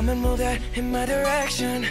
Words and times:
come 0.00 0.12
and 0.12 0.22
move 0.22 0.38
that 0.38 0.58
in 0.74 0.90
my 0.90 1.04
direction. 1.04 1.84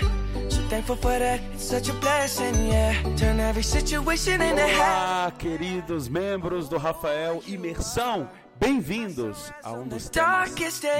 So 0.50 0.62
thankful 0.68 0.96
for 0.96 1.20
that, 1.20 1.40
it's 1.54 1.64
such 1.64 1.90
a 1.90 1.94
blessing, 1.94 2.56
yeah. 2.68 2.96
Turn 3.16 3.40
every 3.40 3.62
situation 3.62 4.42
into 4.42 4.64
Olá, 4.64 5.32
queridos 5.38 6.10
membros 6.10 6.68
do 6.68 6.78
Rafael 6.78 7.44
Imersão. 7.48 8.28
Bem-vindos 8.60 9.54
a 9.64 9.72
um 9.74 9.88
dos 9.88 10.10
temas 10.10 10.52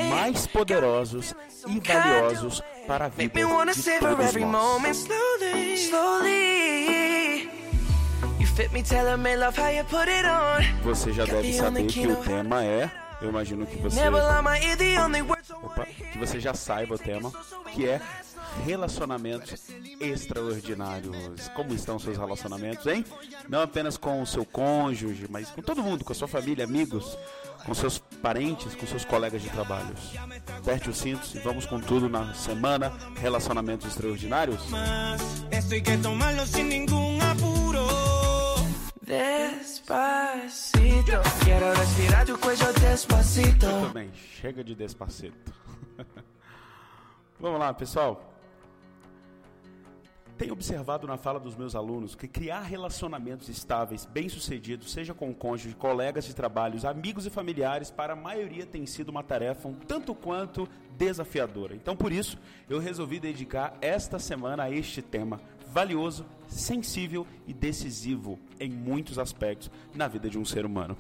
mais 0.10 0.46
poderosos 0.46 1.34
e 1.68 1.80
valiosos 1.80 2.62
para 2.86 3.06
a 3.06 3.10
vida 3.10 3.34
de 3.34 4.00
todos 4.00 4.36
nós. 4.36 5.10
Você 10.84 11.12
já 11.12 11.26
deve 11.26 11.54
saber 11.54 11.86
que 11.88 12.08
o 12.08 12.16
tema 12.18 12.64
é, 12.64 12.90
eu 13.22 13.30
imagino 13.30 13.66
que 13.66 13.78
você, 13.78 14.00
opa, 15.62 15.86
que 15.86 16.18
você 16.18 16.40
já 16.40 16.54
saiba 16.54 16.96
o 16.96 17.00
tema, 17.00 17.32
que 17.74 17.88
é 17.88 18.02
relacionamentos 18.66 19.62
extraordinários. 20.00 21.48
Como 21.50 21.74
estão 21.74 22.00
seus 22.00 22.18
relacionamentos, 22.18 22.86
hein? 22.88 23.06
Não 23.48 23.62
apenas 23.62 23.98
com 23.98 24.22
o 24.22 24.26
seu 24.26 24.46
cônjuge, 24.46 25.28
mas 25.30 25.50
com 25.50 25.62
todo 25.62 25.84
mundo, 25.84 26.04
com 26.06 26.14
a 26.14 26.16
sua 26.16 26.28
família, 26.28 26.64
amigos, 26.64 27.18
com 27.66 27.74
seus 27.74 28.00
parentes, 28.22 28.76
com 28.76 28.88
seus 28.88 29.06
colegas 29.06 29.42
de 29.42 29.50
trabalho. 29.50 29.94
Aperte 30.58 30.90
os 30.90 30.98
cintos 30.98 31.36
e 31.36 31.40
vamos 31.40 31.66
com 31.66 31.80
tudo 31.80 32.10
na 32.10 32.34
semana 32.34 32.92
Relacionamentos 33.20 33.88
Extraordinários. 33.88 34.62
Esto 35.52 35.76
Despacito, 39.10 39.90
quiero 41.44 41.74
respirar 41.74 42.28
tu 42.28 42.38
cuello 42.38 42.72
despacito. 42.74 43.66
Muito 43.66 43.92
bem, 43.92 44.12
chega 44.14 44.64
de 44.64 44.76
despacito. 44.76 45.52
Vamos 47.40 47.60
lá, 47.60 47.74
pessoal. 47.74 48.24
Tenho 50.38 50.54
observado 50.54 51.08
na 51.08 51.18
fala 51.18 51.40
dos 51.40 51.56
meus 51.56 51.74
alunos 51.74 52.14
que 52.14 52.28
criar 52.28 52.62
relacionamentos 52.62 53.50
estáveis, 53.50 54.06
bem-sucedidos, 54.06 54.92
seja 54.92 55.16
com 55.16 55.34
cônjuge, 55.34 55.74
colegas 55.74 56.26
de 56.26 56.36
trabalhos, 56.36 56.86
amigos 56.86 57.26
e 57.26 57.32
familiares, 57.32 57.90
para 57.90 58.14
a 58.14 58.16
maioria 58.16 58.68
tem 58.68 58.86
sido 58.86 59.10
uma 59.10 59.24
tarefa 59.24 59.68
um 59.68 59.74
tanto 59.74 60.14
quanto 60.14 60.70
desafiadora. 60.96 61.74
Então, 61.76 61.98
por 61.98 62.12
isso, 62.12 62.38
eu 62.70 62.78
resolvi 62.78 63.20
dedicar 63.20 63.76
esta 63.82 64.20
semana 64.20 64.66
a 64.66 64.72
este 64.72 65.02
tema 65.02 65.42
valioso, 65.72 66.26
sensível 66.48 67.26
e 67.48 67.54
decisivo 67.54 68.40
em 68.60 68.70
muitos 68.70 69.20
aspectos 69.20 69.70
na 69.94 70.08
vida 70.08 70.30
de 70.30 70.38
um 70.38 70.46
ser 70.46 70.66
humano. 70.66 70.98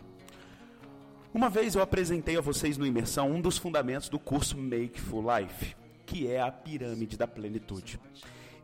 Uma 1.34 1.50
vez 1.50 1.76
eu 1.76 1.82
apresentei 1.82 2.38
a 2.38 2.42
vocês 2.42 2.78
no 2.78 2.86
Imersão 2.86 3.32
um 3.32 3.42
dos 3.42 3.58
fundamentos 3.58 4.10
do 4.10 4.18
curso 4.18 4.58
Make 4.58 5.00
Full 5.00 5.26
Life, 5.38 5.76
que 6.06 6.28
é 6.28 6.42
a 6.42 6.52
pirâmide 6.52 7.18
da 7.18 7.28
plenitude. 7.28 8.00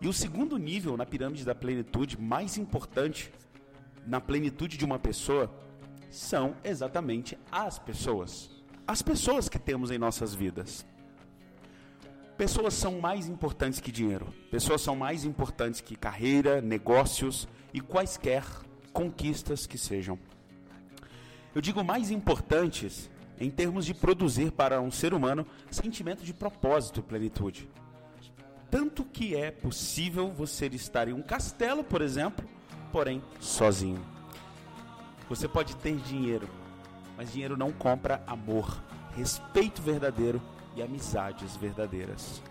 E 0.02 0.08
o 0.08 0.14
segundo 0.14 0.58
nível 0.58 0.98
na 0.98 1.06
pirâmide 1.06 1.46
da 1.46 1.56
plenitude, 1.56 2.20
mais 2.20 2.58
importante 2.58 3.32
na 4.06 4.20
plenitude 4.20 4.78
de 4.78 4.86
uma 4.86 5.00
pessoa, 5.00 5.52
são 6.10 6.56
exatamente 6.64 7.38
as 7.52 7.78
pessoas. 7.78 8.50
As 8.88 9.02
pessoas 9.02 9.50
que 9.50 9.60
temos 9.60 9.92
em 9.92 9.98
nossas 9.98 10.34
vidas. 10.34 10.86
Pessoas 12.38 12.74
são 12.74 13.00
mais 13.00 13.30
importantes 13.30 13.80
que 13.80 13.92
dinheiro. 13.92 14.28
Pessoas 14.52 14.82
são 14.82 14.94
mais 14.94 15.24
importantes 15.24 15.80
que 15.80 15.96
carreira, 15.96 16.62
negócios 16.62 17.48
e 17.74 17.80
quaisquer 17.80 18.44
conquistas 18.92 19.66
que 19.66 19.78
sejam. 19.78 20.20
Eu 21.54 21.62
digo 21.62 21.82
mais 21.82 22.12
importantes 22.12 23.10
em 23.40 23.50
termos 23.50 23.86
de 23.86 23.94
produzir 23.94 24.52
para 24.52 24.82
um 24.82 24.92
ser 24.92 25.14
humano 25.14 25.48
sentimento 25.72 26.26
de 26.26 26.34
propósito 26.34 27.00
e 27.00 27.04
plenitude. 27.04 27.70
Tanto 28.70 29.06
que 29.06 29.34
é 29.34 29.50
possível 29.50 30.30
você 30.30 30.66
estar 30.68 31.08
em 31.08 31.14
um 31.14 31.22
castelo, 31.22 31.86
por 31.86 32.02
exemplo, 32.02 32.46
porém 32.92 33.24
sozinho. 33.40 34.04
Você 35.30 35.48
pode 35.48 35.74
ter 35.78 35.96
dinheiro, 35.96 36.50
mas 37.16 37.32
dinheiro 37.32 37.56
não 37.56 37.72
compra 37.72 38.22
amor, 38.28 38.84
respeito 39.16 39.82
verdadeiro 39.82 40.42
e 40.76 40.82
amizades 40.82 41.56
verdadeiras. 41.56 42.42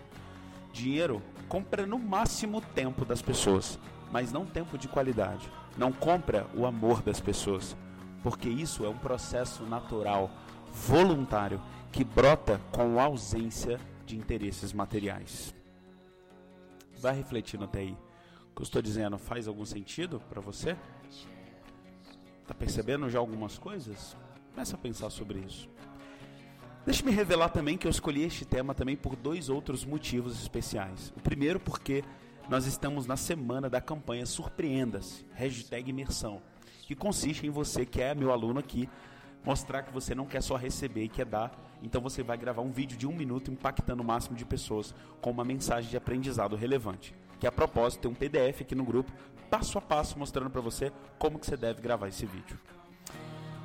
Dinheiro 0.71 1.21
compra 1.47 1.85
no 1.85 1.97
máximo 1.97 2.57
o 2.57 2.61
tempo 2.61 3.05
das 3.05 3.21
pessoas, 3.21 3.79
mas 4.11 4.31
não 4.31 4.45
tempo 4.45 4.77
de 4.77 4.87
qualidade. 4.87 5.49
Não 5.77 5.91
compra 5.91 6.47
o 6.53 6.65
amor 6.65 7.01
das 7.01 7.19
pessoas, 7.19 7.75
porque 8.23 8.49
isso 8.49 8.85
é 8.85 8.89
um 8.89 8.97
processo 8.97 9.63
natural, 9.63 10.31
voluntário, 10.71 11.61
que 11.91 12.03
brota 12.03 12.59
com 12.71 12.99
a 12.99 13.03
ausência 13.03 13.79
de 14.05 14.17
interesses 14.17 14.73
materiais. 14.73 15.55
Vai 16.99 17.15
refletindo 17.15 17.63
até 17.63 17.79
aí. 17.79 17.97
O 18.51 18.55
que 18.55 18.61
eu 18.61 18.63
estou 18.63 18.81
dizendo 18.81 19.17
faz 19.17 19.47
algum 19.47 19.65
sentido 19.65 20.19
para 20.29 20.41
você? 20.41 20.77
Tá 22.47 22.53
percebendo 22.53 23.09
já 23.09 23.19
algumas 23.19 23.57
coisas? 23.57 24.15
Começa 24.51 24.75
a 24.75 24.79
pensar 24.79 25.09
sobre 25.09 25.39
isso. 25.39 25.69
Deixe-me 26.85 27.09
revelar 27.11 27.49
também 27.49 27.79
que 27.79 27.87
eu 27.87 27.91
escolhi 27.91 28.21
este 28.21 28.45
tema 28.45 28.75
também 28.75 28.95
por 28.95 29.15
dois 29.15 29.49
outros 29.49 29.83
motivos 29.83 30.39
especiais. 30.39 31.11
O 31.17 31.19
primeiro 31.19 31.59
porque 31.59 32.03
nós 32.47 32.67
estamos 32.67 33.07
na 33.07 33.17
semana 33.17 33.67
da 33.67 33.81
campanha 33.81 34.23
Surpreenda-se, 34.23 35.25
hashtag 35.33 35.89
imersão, 35.89 36.43
que 36.83 36.93
consiste 36.93 37.47
em 37.47 37.49
você, 37.49 37.87
que 37.87 37.99
é 37.99 38.13
meu 38.13 38.31
aluno 38.31 38.59
aqui, 38.59 38.87
mostrar 39.43 39.81
que 39.81 39.91
você 39.91 40.13
não 40.13 40.27
quer 40.27 40.43
só 40.43 40.55
receber 40.55 41.05
e 41.05 41.09
quer 41.09 41.25
dar. 41.25 41.51
Então 41.81 41.99
você 41.99 42.21
vai 42.21 42.37
gravar 42.37 42.61
um 42.61 42.71
vídeo 42.71 42.95
de 42.95 43.07
um 43.07 43.15
minuto 43.15 43.49
impactando 43.49 44.03
o 44.03 44.05
máximo 44.05 44.37
de 44.37 44.45
pessoas 44.45 44.93
com 45.21 45.31
uma 45.31 45.43
mensagem 45.43 45.89
de 45.89 45.97
aprendizado 45.97 46.55
relevante. 46.55 47.15
Que 47.39 47.47
a 47.47 47.51
propósito 47.51 48.01
tem 48.01 48.11
um 48.11 48.13
PDF 48.13 48.61
aqui 48.61 48.75
no 48.75 48.85
grupo, 48.85 49.11
passo 49.49 49.79
a 49.79 49.81
passo, 49.81 50.19
mostrando 50.19 50.51
para 50.51 50.61
você 50.61 50.91
como 51.17 51.39
que 51.39 51.47
você 51.47 51.57
deve 51.57 51.81
gravar 51.81 52.09
esse 52.09 52.27
vídeo. 52.27 52.59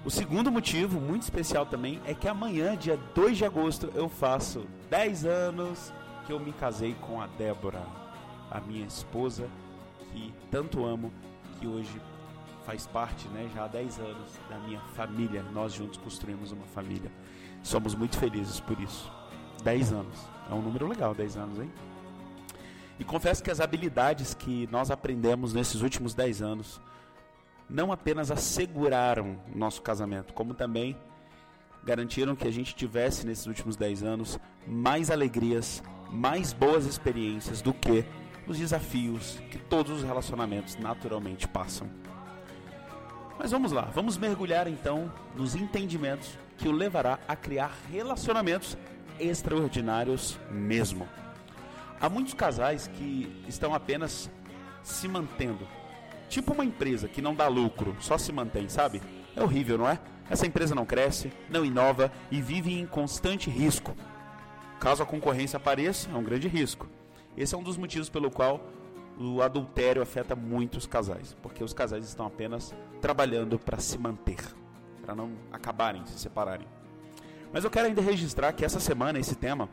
O 0.02 0.10
segundo 0.10 0.50
motivo, 0.50 0.98
muito 0.98 1.22
especial 1.22 1.66
também, 1.66 2.00
é 2.06 2.14
que 2.14 2.26
amanhã, 2.26 2.74
dia 2.74 2.98
2 3.14 3.36
de 3.36 3.44
agosto, 3.44 3.92
eu 3.94 4.08
faço 4.08 4.64
10 4.88 5.26
anos 5.26 5.92
que 6.26 6.32
eu 6.32 6.40
me 6.40 6.52
casei 6.54 6.94
com 7.02 7.20
a 7.20 7.26
Débora, 7.26 7.82
a 8.50 8.60
minha 8.62 8.86
esposa, 8.86 9.46
que 10.10 10.32
tanto 10.50 10.86
amo, 10.86 11.12
que 11.60 11.66
hoje 11.66 12.00
faz 12.64 12.86
parte, 12.86 13.28
né, 13.28 13.50
já 13.54 13.64
há 13.64 13.68
10 13.68 13.98
anos 13.98 14.32
da 14.48 14.58
minha 14.60 14.80
família. 14.96 15.42
Nós 15.52 15.74
juntos 15.74 15.98
construímos 15.98 16.50
uma 16.50 16.66
família. 16.66 17.12
Somos 17.62 17.94
muito 17.94 18.16
felizes 18.16 18.58
por 18.58 18.80
isso. 18.80 19.12
10 19.62 19.92
anos. 19.92 20.16
É 20.50 20.54
um 20.54 20.62
número 20.62 20.88
legal, 20.88 21.14
10 21.14 21.36
anos, 21.36 21.60
hein? 21.60 21.70
E 22.98 23.04
confesso 23.04 23.42
que 23.42 23.50
as 23.50 23.60
habilidades 23.60 24.32
que 24.32 24.66
nós 24.72 24.90
aprendemos 24.90 25.52
nesses 25.52 25.82
últimos 25.82 26.14
10 26.14 26.40
anos 26.40 26.80
não 27.70 27.92
apenas 27.92 28.31
asseguraram 28.31 29.38
o 29.54 29.56
nosso 29.56 29.81
casamento, 29.81 30.34
como 30.34 30.53
também 30.54 30.97
garantiram 31.84 32.34
que 32.34 32.47
a 32.47 32.50
gente 32.50 32.75
tivesse 32.75 33.26
nesses 33.26 33.47
últimos 33.47 33.76
10 33.76 34.03
anos 34.03 34.38
mais 34.66 35.10
alegrias, 35.10 35.82
mais 36.10 36.53
boas 36.53 36.84
experiências 36.84 37.62
do 37.62 37.72
que 37.72 38.04
os 38.47 38.59
desafios 38.59 39.41
que 39.50 39.59
todos 39.59 39.98
os 39.98 40.03
relacionamentos 40.03 40.76
naturalmente 40.76 41.47
passam. 41.47 41.88
Mas 43.38 43.53
vamos 43.53 43.72
lá, 43.72 43.82
vamos 43.94 44.19
mergulhar 44.19 44.66
então 44.66 45.10
nos 45.34 45.54
entendimentos 45.54 46.36
que 46.59 46.69
o 46.69 46.72
levará 46.72 47.19
a 47.26 47.34
criar 47.34 47.72
relacionamentos 47.91 48.76
extraordinários 49.19 50.38
mesmo. 50.50 51.09
Há 52.00 52.09
muitos 52.09 52.34
casais 52.34 52.88
que 52.88 53.44
estão 53.48 53.75
apenas 53.75 54.30
se 54.82 55.06
mantendo. 55.06 55.66
Tipo 56.30 56.52
uma 56.52 56.64
empresa 56.64 57.09
que 57.09 57.21
não 57.21 57.34
dá 57.34 57.48
lucro, 57.48 57.97
só 57.98 58.16
se 58.16 58.30
mantém, 58.30 58.68
sabe? 58.68 59.03
É 59.34 59.42
horrível, 59.42 59.77
não 59.77 59.88
é? 59.88 59.98
Essa 60.30 60.47
empresa 60.47 60.77
não 60.77 60.86
cresce, 60.86 61.32
não 61.48 61.65
inova 61.65 62.12
e 62.30 62.41
vive 62.41 62.78
em 62.78 62.86
constante 62.86 63.50
risco. 63.50 63.97
Caso 64.78 65.03
a 65.03 65.06
concorrência 65.06 65.56
apareça, 65.56 66.09
é 66.09 66.15
um 66.15 66.22
grande 66.22 66.47
risco. 66.47 66.88
Esse 67.36 67.56
é 67.56 67.59
um 67.59 67.65
dos 67.65 67.77
motivos 67.77 68.09
pelo 68.09 68.30
qual 68.30 68.60
o 69.18 69.42
adultério 69.42 70.00
afeta 70.00 70.36
muitos 70.36 70.86
casais, 70.86 71.36
porque 71.42 71.65
os 71.65 71.74
casais 71.74 72.06
estão 72.06 72.27
apenas 72.27 72.72
trabalhando 73.00 73.59
para 73.59 73.80
se 73.80 73.98
manter, 73.98 74.38
para 75.03 75.16
não 75.16 75.32
acabarem, 75.50 76.06
se 76.06 76.16
separarem. 76.16 76.68
Mas 77.53 77.65
eu 77.65 77.71
quero 77.71 77.88
ainda 77.88 78.00
registrar 78.00 78.53
que 78.53 78.65
essa 78.65 78.78
semana 78.78 79.18
esse 79.18 79.34
tema 79.34 79.68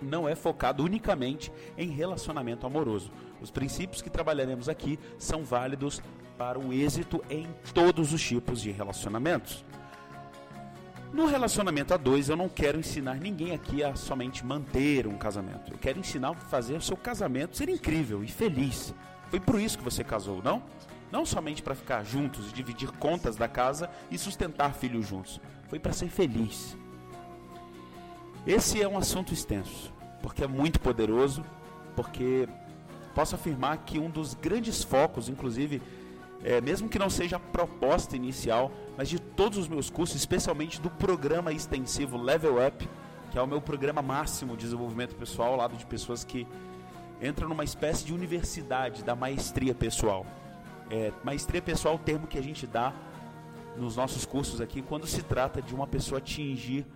não 0.00 0.28
é 0.28 0.34
focado 0.34 0.84
unicamente 0.84 1.52
em 1.76 1.88
relacionamento 1.88 2.66
amoroso. 2.66 3.10
Os 3.40 3.50
princípios 3.50 4.02
que 4.02 4.10
trabalharemos 4.10 4.68
aqui 4.68 4.98
são 5.18 5.44
válidos 5.44 6.02
para 6.36 6.58
o 6.58 6.72
êxito 6.72 7.22
em 7.30 7.46
todos 7.72 8.12
os 8.12 8.22
tipos 8.22 8.60
de 8.60 8.70
relacionamentos. 8.70 9.64
No 11.12 11.26
relacionamento 11.26 11.94
a 11.94 11.96
dois, 11.96 12.28
eu 12.28 12.36
não 12.36 12.48
quero 12.48 12.78
ensinar 12.78 13.14
ninguém 13.14 13.54
aqui 13.54 13.82
a 13.82 13.94
somente 13.94 14.44
manter 14.44 15.06
um 15.06 15.16
casamento. 15.16 15.72
Eu 15.72 15.78
quero 15.78 15.98
ensinar 15.98 16.30
a 16.30 16.34
fazer 16.34 16.74
o 16.74 16.80
seu 16.80 16.96
casamento 16.96 17.56
ser 17.56 17.68
incrível 17.68 18.22
e 18.22 18.28
feliz. 18.28 18.94
Foi 19.28 19.40
por 19.40 19.60
isso 19.60 19.78
que 19.78 19.84
você 19.84 20.04
casou, 20.04 20.42
não? 20.42 20.62
Não 21.10 21.24
somente 21.24 21.62
para 21.62 21.74
ficar 21.74 22.04
juntos 22.04 22.50
e 22.50 22.52
dividir 22.52 22.90
contas 22.92 23.36
da 23.36 23.48
casa 23.48 23.88
e 24.10 24.18
sustentar 24.18 24.74
filhos 24.74 25.06
juntos. 25.06 25.40
Foi 25.68 25.78
para 25.78 25.92
ser 25.92 26.08
feliz. 26.08 26.76
Esse 28.46 28.80
é 28.80 28.86
um 28.86 28.96
assunto 28.96 29.34
extenso, 29.34 29.92
porque 30.22 30.44
é 30.44 30.46
muito 30.46 30.78
poderoso, 30.78 31.44
porque 31.96 32.48
posso 33.12 33.34
afirmar 33.34 33.78
que 33.78 33.98
um 33.98 34.08
dos 34.08 34.34
grandes 34.34 34.84
focos, 34.84 35.28
inclusive, 35.28 35.82
é, 36.44 36.60
mesmo 36.60 36.88
que 36.88 36.96
não 36.96 37.10
seja 37.10 37.36
a 37.36 37.40
proposta 37.40 38.14
inicial, 38.14 38.70
mas 38.96 39.08
de 39.08 39.18
todos 39.18 39.58
os 39.58 39.66
meus 39.66 39.90
cursos, 39.90 40.14
especialmente 40.14 40.80
do 40.80 40.88
programa 40.88 41.52
extensivo 41.52 42.16
Level 42.16 42.64
Up, 42.64 42.88
que 43.32 43.36
é 43.36 43.42
o 43.42 43.48
meu 43.48 43.60
programa 43.60 44.00
máximo 44.00 44.56
de 44.56 44.62
desenvolvimento 44.62 45.16
pessoal, 45.16 45.50
ao 45.50 45.56
lado 45.56 45.76
de 45.76 45.84
pessoas 45.84 46.22
que 46.22 46.46
entram 47.20 47.48
numa 47.48 47.64
espécie 47.64 48.04
de 48.04 48.14
universidade 48.14 49.02
da 49.02 49.16
maestria 49.16 49.74
pessoal. 49.74 50.24
É, 50.88 51.10
maestria 51.24 51.60
pessoal 51.60 51.94
é 51.94 51.96
o 51.96 52.00
termo 52.00 52.28
que 52.28 52.38
a 52.38 52.42
gente 52.42 52.64
dá 52.64 52.92
nos 53.76 53.96
nossos 53.96 54.24
cursos 54.24 54.60
aqui 54.60 54.82
quando 54.82 55.04
se 55.04 55.22
trata 55.24 55.60
de 55.60 55.74
uma 55.74 55.86
pessoa 55.86 56.18
atingir 56.18 56.86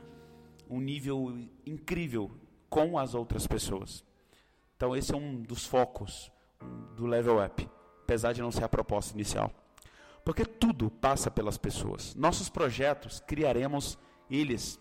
um 0.70 0.80
nível 0.80 1.36
incrível 1.66 2.30
com 2.68 2.96
as 2.96 3.14
outras 3.14 3.46
pessoas. 3.46 4.04
Então 4.76 4.96
esse 4.96 5.12
é 5.12 5.16
um 5.16 5.42
dos 5.42 5.66
focos 5.66 6.30
do 6.96 7.06
Level 7.06 7.44
Up, 7.44 7.68
apesar 8.02 8.32
de 8.32 8.40
não 8.40 8.52
ser 8.52 8.64
a 8.64 8.68
proposta 8.68 9.12
inicial. 9.12 9.52
Porque 10.24 10.44
tudo 10.44 10.90
passa 10.90 11.30
pelas 11.30 11.58
pessoas. 11.58 12.14
Nossos 12.14 12.48
projetos 12.48 13.20
criaremos 13.26 13.98
eles 14.30 14.78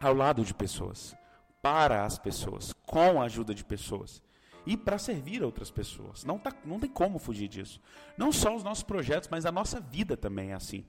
ao 0.00 0.14
lado 0.14 0.44
de 0.44 0.54
pessoas, 0.54 1.16
para 1.60 2.04
as 2.04 2.18
pessoas, 2.18 2.72
com 2.86 3.20
a 3.20 3.24
ajuda 3.24 3.54
de 3.54 3.64
pessoas 3.64 4.22
e 4.66 4.76
para 4.76 4.98
servir 4.98 5.42
outras 5.42 5.70
pessoas. 5.70 6.24
Não, 6.24 6.38
tá, 6.38 6.54
não 6.64 6.78
tem 6.78 6.88
como 6.88 7.18
fugir 7.18 7.48
disso. 7.48 7.80
Não 8.16 8.30
só 8.30 8.54
os 8.54 8.62
nossos 8.62 8.84
projetos, 8.84 9.28
mas 9.28 9.44
a 9.44 9.52
nossa 9.52 9.80
vida 9.80 10.16
também 10.16 10.52
é 10.52 10.54
assim. 10.54 10.84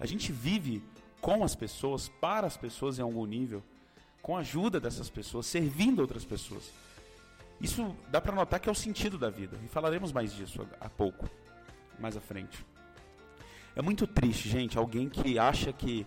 A 0.00 0.06
gente 0.06 0.32
vive 0.32 0.82
com 1.22 1.44
as 1.44 1.54
pessoas, 1.54 2.08
para 2.20 2.48
as 2.48 2.56
pessoas 2.56 2.98
em 2.98 3.02
algum 3.02 3.24
nível, 3.24 3.62
com 4.20 4.36
a 4.36 4.40
ajuda 4.40 4.80
dessas 4.80 5.08
pessoas, 5.08 5.46
servindo 5.46 6.00
outras 6.00 6.24
pessoas. 6.24 6.70
Isso 7.60 7.94
dá 8.10 8.20
para 8.20 8.34
notar 8.34 8.58
que 8.58 8.68
é 8.68 8.72
o 8.72 8.74
sentido 8.74 9.16
da 9.16 9.30
vida. 9.30 9.56
E 9.64 9.68
falaremos 9.68 10.12
mais 10.12 10.34
disso 10.34 10.66
há 10.80 10.88
pouco, 10.88 11.30
mais 11.98 12.16
à 12.16 12.20
frente. 12.20 12.66
É 13.76 13.80
muito 13.80 14.04
triste, 14.04 14.48
gente, 14.48 14.76
alguém 14.76 15.08
que 15.08 15.38
acha 15.38 15.72
que 15.72 16.04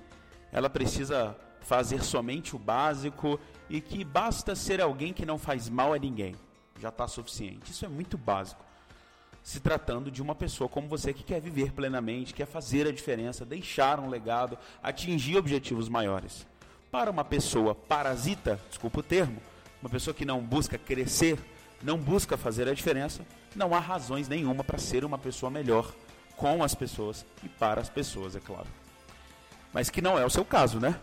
ela 0.51 0.69
precisa 0.69 1.35
fazer 1.61 2.03
somente 2.03 2.53
o 2.53 2.59
básico 2.59 3.39
e 3.69 3.79
que 3.79 4.03
basta 4.03 4.53
ser 4.53 4.81
alguém 4.81 5.13
que 5.13 5.25
não 5.25 5.38
faz 5.38 5.69
mal 5.69 5.94
a 5.94 5.97
ninguém. 5.97 6.35
Já 6.77 6.89
está 6.89 7.07
suficiente. 7.07 7.71
Isso 7.71 7.85
é 7.85 7.88
muito 7.88 8.18
básico. 8.18 8.64
Se 9.45 9.59
tratando 9.59 10.09
de 10.09 10.24
uma 10.24 10.33
pessoa 10.33 10.68
como 10.68 10.88
você 10.88 11.13
que 11.13 11.21
quer 11.21 11.39
viver 11.39 11.71
plenamente, 11.71 12.33
quer 12.33 12.47
fazer 12.47 12.88
a 12.88 12.92
diferença, 12.92 13.45
deixar 13.45 14.00
um 14.00 14.09
legado, 14.09 14.57
atingir 14.81 15.38
objetivos 15.38 15.88
maiores. 15.88 16.47
Para 16.92 17.12
uma 17.12 17.24
pessoa 17.24 17.75
parasita, 17.75 18.59
desculpa 18.69 19.01
o 19.01 19.03
termo, 19.03 19.39
uma 19.80 19.88
pessoa 19.88 20.15
que 20.15 20.25
não 20.25 20.42
busca 20.42 20.80
crescer, 20.80 21.38
não 21.83 21.95
busca 21.95 22.36
fazer 22.36 22.68
a 22.68 22.74
diferença, 22.74 23.24
não 23.56 23.75
há 23.75 23.80
razões 23.80 24.27
nenhuma 24.27 24.63
para 24.63 24.80
ser 24.80 25.06
uma 25.06 25.19
pessoa 25.19 25.51
melhor 25.51 25.94
com 26.36 26.63
as 26.63 26.74
pessoas 26.74 27.24
e 27.44 27.47
para 27.47 27.80
as 27.80 27.88
pessoas, 27.88 28.36
é 28.36 28.39
claro. 28.39 28.68
Mas 29.71 29.92
que 29.92 30.01
não 30.01 30.18
é 30.18 30.25
o 30.25 30.30
seu 30.30 30.44
caso, 30.44 30.80
né? 30.80 31.00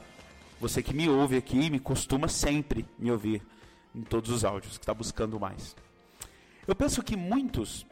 Você 0.60 0.82
que 0.82 0.92
me 0.92 1.08
ouve 1.08 1.36
aqui, 1.36 1.70
me 1.70 1.78
costuma 1.78 2.26
sempre 2.26 2.84
me 2.98 3.08
ouvir 3.08 3.40
em 3.94 4.02
todos 4.02 4.32
os 4.32 4.44
áudios, 4.44 4.78
que 4.78 4.82
está 4.82 4.92
buscando 4.92 5.38
mais. 5.38 5.76
Eu 6.66 6.74
penso 6.74 7.04
que 7.04 7.16
muitos, 7.16 7.86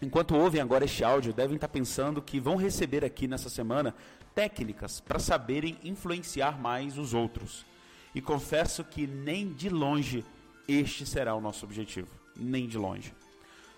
enquanto 0.00 0.36
ouvem 0.36 0.60
agora 0.60 0.84
este 0.84 1.04
áudio, 1.04 1.32
devem 1.32 1.56
estar 1.56 1.68
pensando 1.68 2.22
que 2.22 2.40
vão 2.40 2.56
receber 2.56 3.04
aqui 3.04 3.28
nessa 3.28 3.48
semana 3.48 3.94
técnicas 4.34 5.00
para 5.00 5.18
saberem 5.18 5.78
influenciar 5.82 6.60
mais 6.60 6.98
os 6.98 7.14
outros. 7.14 7.66
E 8.14 8.20
confesso 8.20 8.82
que 8.84 9.06
nem 9.06 9.52
de 9.52 9.68
longe 9.68 10.24
este 10.66 11.04
será 11.06 11.34
o 11.34 11.40
nosso 11.40 11.64
objetivo, 11.64 12.08
nem 12.36 12.66
de 12.66 12.78
longe. 12.78 13.14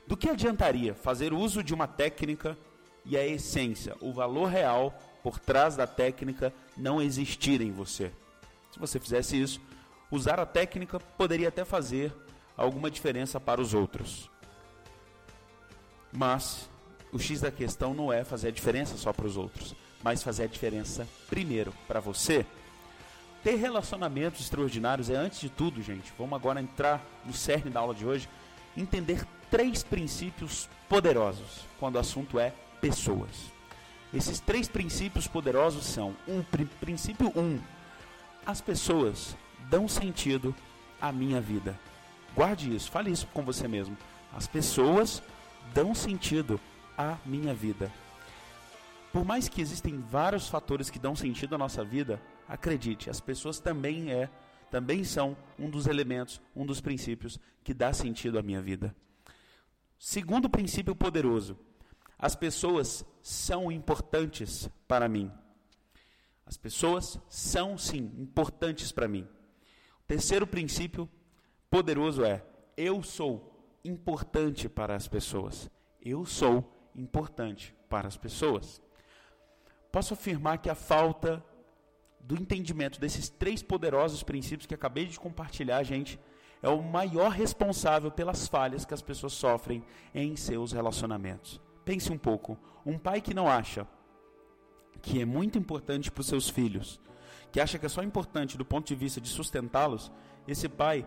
Do 0.06 0.16
que 0.16 0.28
adiantaria 0.28 0.94
fazer 0.94 1.32
uso 1.32 1.62
de 1.62 1.72
uma 1.72 1.86
técnica 1.86 2.56
e 3.04 3.16
a 3.16 3.26
essência, 3.26 3.96
o 4.00 4.12
valor 4.12 4.46
real 4.46 4.96
por 5.22 5.38
trás 5.38 5.76
da 5.76 5.86
técnica 5.86 6.52
não 6.76 7.00
existir 7.00 7.60
em 7.60 7.70
você? 7.70 8.10
Se 8.72 8.78
você 8.78 8.98
fizesse 8.98 9.40
isso, 9.40 9.60
usar 10.10 10.40
a 10.40 10.46
técnica 10.46 10.98
poderia 10.98 11.48
até 11.48 11.64
fazer 11.64 12.12
alguma 12.56 12.90
diferença 12.90 13.40
para 13.40 13.60
os 13.60 13.74
outros. 13.74 14.31
Mas 16.12 16.68
o 17.12 17.18
X 17.18 17.40
da 17.40 17.50
questão 17.50 17.94
não 17.94 18.12
é 18.12 18.24
fazer 18.24 18.48
a 18.48 18.52
diferença 18.52 18.96
só 18.96 19.12
para 19.12 19.26
os 19.26 19.36
outros, 19.36 19.74
mas 20.02 20.22
fazer 20.22 20.44
a 20.44 20.48
diferença 20.48 21.06
primeiro 21.28 21.72
para 21.88 22.00
você. 22.00 22.44
Ter 23.42 23.56
relacionamentos 23.56 24.40
extraordinários 24.40 25.10
é, 25.10 25.16
antes 25.16 25.40
de 25.40 25.48
tudo, 25.48 25.82
gente, 25.82 26.12
vamos 26.16 26.34
agora 26.34 26.60
entrar 26.60 27.04
no 27.24 27.32
cerne 27.32 27.70
da 27.70 27.80
aula 27.80 27.94
de 27.94 28.06
hoje, 28.06 28.28
entender 28.76 29.26
três 29.50 29.82
princípios 29.82 30.68
poderosos 30.88 31.66
quando 31.78 31.96
o 31.96 31.98
assunto 31.98 32.38
é 32.38 32.52
pessoas. 32.80 33.52
Esses 34.14 34.38
três 34.38 34.68
princípios 34.68 35.26
poderosos 35.26 35.84
são: 35.86 36.14
um, 36.28 36.42
princípio 36.80 37.32
1, 37.34 37.40
um, 37.40 37.60
as 38.44 38.60
pessoas 38.60 39.36
dão 39.68 39.88
sentido 39.88 40.54
à 41.00 41.10
minha 41.10 41.40
vida. 41.40 41.78
Guarde 42.34 42.74
isso, 42.74 42.90
fale 42.90 43.10
isso 43.10 43.26
com 43.32 43.42
você 43.42 43.66
mesmo. 43.66 43.96
As 44.34 44.46
pessoas 44.46 45.22
dão 45.74 45.94
sentido 45.94 46.60
à 46.96 47.18
minha 47.24 47.54
vida. 47.54 47.92
Por 49.12 49.24
mais 49.24 49.48
que 49.48 49.60
existem 49.60 50.00
vários 50.00 50.48
fatores 50.48 50.88
que 50.88 50.98
dão 50.98 51.14
sentido 51.14 51.54
à 51.54 51.58
nossa 51.58 51.84
vida, 51.84 52.20
acredite, 52.48 53.10
as 53.10 53.20
pessoas 53.20 53.58
também 53.58 54.10
é, 54.10 54.30
também 54.70 55.04
são 55.04 55.36
um 55.58 55.68
dos 55.68 55.86
elementos, 55.86 56.40
um 56.56 56.64
dos 56.64 56.80
princípios 56.80 57.38
que 57.62 57.74
dá 57.74 57.92
sentido 57.92 58.38
à 58.38 58.42
minha 58.42 58.62
vida. 58.62 58.94
Segundo 59.98 60.48
princípio 60.48 60.96
poderoso, 60.96 61.58
as 62.18 62.34
pessoas 62.34 63.04
são 63.22 63.70
importantes 63.70 64.68
para 64.88 65.08
mim. 65.08 65.30
As 66.46 66.56
pessoas 66.56 67.18
são 67.28 67.76
sim 67.76 68.12
importantes 68.18 68.90
para 68.90 69.08
mim. 69.08 69.28
O 70.00 70.06
terceiro 70.06 70.46
princípio 70.46 71.08
poderoso 71.70 72.24
é: 72.24 72.44
eu 72.76 73.02
sou 73.02 73.51
importante 73.84 74.68
para 74.68 74.94
as 74.94 75.08
pessoas. 75.08 75.70
Eu 76.00 76.24
sou 76.24 76.90
importante 76.94 77.74
para 77.88 78.08
as 78.08 78.16
pessoas 78.16 78.82
posso 79.92 80.14
afirmar 80.14 80.56
que 80.58 80.70
a 80.70 80.74
falta 80.74 81.44
do 82.18 82.34
entendimento 82.34 82.98
desses 82.98 83.28
três 83.28 83.62
poderosos 83.62 84.22
princípios 84.22 84.66
que 84.66 84.74
acabei 84.74 85.04
de 85.04 85.20
compartilhar, 85.20 85.82
gente, 85.82 86.18
é 86.62 86.68
o 86.68 86.82
maior 86.82 87.30
responsável 87.30 88.10
pelas 88.10 88.48
falhas 88.48 88.86
que 88.86 88.94
as 88.94 89.02
pessoas 89.02 89.34
sofrem 89.34 89.84
em 90.14 90.34
seus 90.34 90.72
relacionamentos. 90.72 91.60
Pense 91.84 92.10
um 92.10 92.16
pouco: 92.16 92.56
um 92.86 92.98
pai 92.98 93.20
que 93.20 93.34
não 93.34 93.48
acha 93.48 93.86
que 95.02 95.20
é 95.20 95.24
muito 95.24 95.58
importante 95.58 96.10
para 96.10 96.20
os 96.20 96.28
seus 96.28 96.48
filhos, 96.48 97.00
que 97.50 97.60
acha 97.60 97.78
que 97.78 97.84
é 97.84 97.88
só 97.88 98.02
importante 98.02 98.56
do 98.56 98.64
ponto 98.64 98.86
de 98.86 98.94
vista 98.94 99.20
de 99.20 99.28
sustentá-los, 99.28 100.10
esse 100.46 100.68
pai 100.68 101.06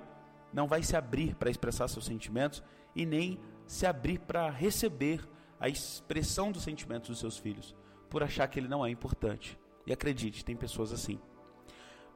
não 0.56 0.68
vai 0.68 0.82
se 0.82 0.96
abrir 0.96 1.36
para 1.36 1.50
expressar 1.50 1.90
seus 1.90 2.06
sentimentos 2.06 2.64
e 2.96 3.06
nem 3.06 3.38
se 3.68 3.86
abrir 3.86 4.20
para 4.20 4.50
receber 4.50 5.20
a 5.60 5.68
expressão 5.68 6.50
dos 6.50 6.64
sentimentos 6.64 7.10
dos 7.10 7.20
seus 7.20 7.38
filhos 7.38 7.76
por 8.10 8.24
achar 8.24 8.48
que 8.48 8.58
ele 8.58 8.70
não 8.70 8.86
é 8.86 8.90
importante. 8.90 9.60
E 9.86 9.92
acredite, 9.92 10.46
tem 10.46 10.56
pessoas 10.56 10.94
assim. 10.94 11.20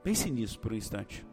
Pense 0.02 0.32
nisso 0.32 0.58
por 0.58 0.72
um 0.72 0.76
instante. 0.76 1.26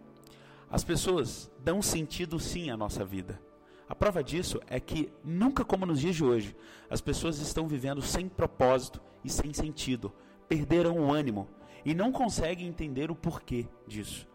As 0.69 0.83
pessoas 0.83 1.49
dão 1.63 1.81
sentido 1.81 2.41
sim 2.41 2.71
à 2.71 2.77
nossa 2.77 3.05
vida. 3.05 3.41
A 3.89 3.95
prova 3.95 4.25
disso 4.25 4.61
é 4.67 4.81
que, 4.81 5.13
nunca 5.23 5.65
como 5.65 5.87
nos 5.87 6.01
dias 6.01 6.17
de 6.17 6.25
hoje, 6.25 6.57
as 6.91 7.01
pessoas 7.01 7.39
estão 7.39 7.69
vivendo 7.69 8.03
sem 8.03 8.29
propósito 8.29 9.01
e 9.23 9.31
sem 9.31 9.53
sentido, 9.53 10.13
perderam 10.49 10.99
o 10.99 11.13
ânimo 11.13 11.49
e 11.85 11.95
não 11.95 12.11
conseguem 12.11 12.67
entender 12.67 13.13
o 13.13 13.15
porquê 13.15 13.69
disso. 13.87 14.27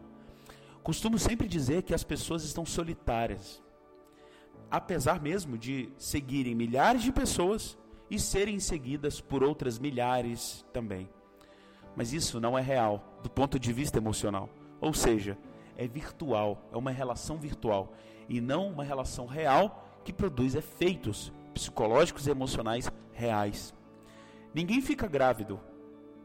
Costumo 0.82 1.16
sempre 1.18 1.46
dizer 1.46 1.82
que 1.82 1.94
as 1.94 2.02
pessoas 2.02 2.42
estão 2.42 2.66
solitárias, 2.66 3.62
apesar 4.68 5.20
mesmo 5.22 5.56
de 5.56 5.92
seguirem 5.96 6.56
milhares 6.56 7.02
de 7.02 7.12
pessoas 7.12 7.78
e 8.10 8.18
serem 8.18 8.58
seguidas 8.58 9.20
por 9.20 9.44
outras 9.44 9.78
milhares 9.78 10.66
também. 10.72 11.08
Mas 11.94 12.12
isso 12.12 12.40
não 12.40 12.58
é 12.58 12.62
real 12.62 13.20
do 13.22 13.30
ponto 13.30 13.60
de 13.60 13.72
vista 13.72 13.98
emocional. 13.98 14.48
Ou 14.80 14.92
seja, 14.92 15.38
é 15.76 15.86
virtual, 15.86 16.68
é 16.72 16.76
uma 16.76 16.90
relação 16.90 17.38
virtual 17.38 17.92
e 18.28 18.40
não 18.40 18.68
uma 18.68 18.82
relação 18.82 19.26
real 19.26 19.88
que 20.04 20.12
produz 20.12 20.56
efeitos 20.56 21.32
psicológicos 21.54 22.26
e 22.26 22.30
emocionais 22.30 22.90
reais. 23.12 23.72
Ninguém 24.52 24.80
fica 24.80 25.06
grávido, 25.06 25.60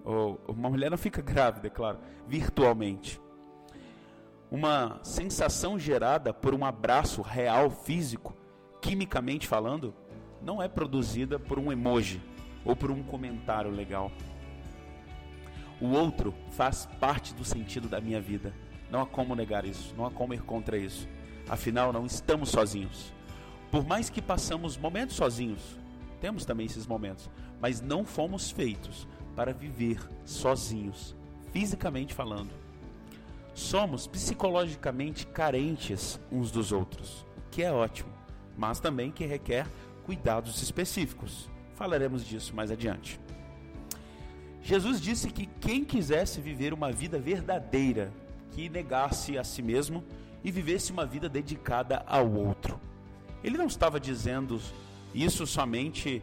ou 0.04 0.40
uma 0.48 0.70
mulher 0.70 0.90
não 0.90 0.98
fica 0.98 1.22
grávida, 1.24 1.68
é 1.68 1.70
claro, 1.70 2.00
virtualmente. 2.28 3.22
Uma 4.50 5.00
sensação 5.04 5.78
gerada 5.78 6.34
por 6.34 6.54
um 6.54 6.64
abraço 6.64 7.22
real, 7.22 7.70
físico, 7.70 8.34
quimicamente 8.82 9.46
falando, 9.46 9.94
não 10.42 10.62
é 10.62 10.70
produzida 10.70 11.38
por 11.38 11.60
um 11.60 11.70
emoji 11.70 12.22
ou 12.64 12.74
por 12.74 12.90
um 12.90 13.04
comentário 13.04 13.70
legal. 13.70 14.10
O 15.82 15.88
outro 15.88 16.34
faz 16.52 16.86
parte 17.00 17.34
do 17.34 17.44
sentido 17.44 17.90
da 17.90 18.00
minha 18.00 18.22
vida. 18.22 18.54
Não 18.90 19.02
há 19.02 19.06
como 19.06 19.36
negar 19.36 19.66
isso, 19.66 19.94
não 19.98 20.06
há 20.06 20.12
como 20.12 20.34
ir 20.34 20.42
contra 20.42 20.78
isso. 20.78 21.08
Afinal, 21.50 21.92
não 21.92 22.06
estamos 22.06 22.50
sozinhos. 22.50 23.14
Por 23.70 23.86
mais 23.86 24.10
que 24.10 24.22
passamos 24.22 24.78
momentos 24.78 25.18
sozinhos, 25.18 25.78
temos 26.22 26.46
também 26.46 26.66
esses 26.66 26.88
momentos, 26.88 27.30
mas 27.60 27.82
não 27.82 28.06
fomos 28.06 28.50
feitos 28.50 29.06
para 29.36 29.54
viver 29.54 30.00
sozinhos, 30.26 31.14
fisicamente 31.52 32.14
falando. 32.14 32.67
Somos 33.58 34.06
psicologicamente 34.06 35.26
carentes 35.26 36.20
uns 36.32 36.52
dos 36.52 36.72
outros, 36.72 37.26
o 37.36 37.50
que 37.50 37.64
é 37.64 37.72
ótimo, 37.72 38.14
mas 38.56 38.80
também 38.80 39.10
que 39.10 39.26
requer 39.26 39.66
cuidados 40.06 40.62
específicos. 40.62 41.50
Falaremos 41.74 42.24
disso 42.24 42.56
mais 42.56 42.70
adiante. 42.70 43.20
Jesus 44.62 45.02
disse 45.02 45.32
que 45.32 45.48
quem 45.60 45.84
quisesse 45.84 46.40
viver 46.40 46.72
uma 46.72 46.92
vida 46.92 47.18
verdadeira, 47.18 48.14
que 48.52 48.70
negasse 48.70 49.40
a 49.40 49.44
si 49.44 49.64
mesmo 49.64 50.04
e 50.44 50.52
vivesse 50.52 50.92
uma 50.92 51.08
vida 51.08 51.28
dedicada 51.28 52.04
ao 52.06 52.32
outro. 52.32 52.80
Ele 53.44 53.58
não 53.58 53.66
estava 53.66 54.00
dizendo 54.00 54.62
isso 55.16 55.48
somente 55.48 56.22